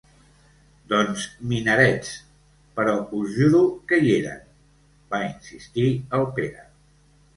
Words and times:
Doncs 0.93 1.25
minarets, 1.51 2.15
però 2.79 2.95
us 3.19 3.35
juro 3.35 3.61
que 3.93 4.01
hi 4.07 4.11
eren 4.17 4.41
—va 5.13 5.21
insistir 5.27 5.89
el 6.21 6.27
Pere. 6.41 6.65